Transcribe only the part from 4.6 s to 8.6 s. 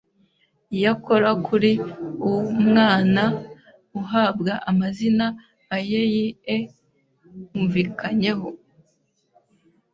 amazina ayeyi e umvikanyeho